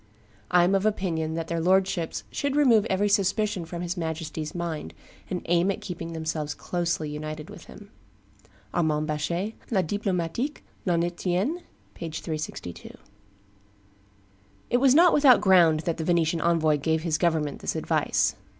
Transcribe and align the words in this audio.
I 0.49 0.63
am 0.63 0.73
of 0.73 0.83
opinion 0.83 1.35
that 1.35 1.47
their 1.47 1.59
lordships 1.59 2.23
should 2.31 2.55
remove 2.55 2.87
every 2.89 3.07
suspicion 3.07 3.65
from 3.65 3.83
his 3.83 3.95
Majesty's 3.95 4.55
mind, 4.55 4.95
and 5.29 5.43
aim 5.45 5.69
at 5.69 5.79
keeping 5.79 6.11
themselves 6.11 6.55
closely 6.55 7.07
united 7.07 7.51
with 7.51 7.65
him." 7.65 7.91
[Armand 8.73 9.05
Baschet, 9.07 9.53
La 9.69 9.83
Diplomatic, 9.83 10.63
L'enitienne, 10.87 11.61
p. 11.93 12.09
362.] 12.09 12.97
It 14.71 14.77
was 14.77 14.95
not 14.95 15.13
without 15.13 15.39
ground 15.39 15.81
that 15.81 15.97
the 15.97 16.03
Venetian 16.03 16.41
envoy 16.41 16.77
gave 16.77 17.03
his 17.03 17.19
government 17.19 17.59
this 17.59 17.75
advice. 17.75 18.35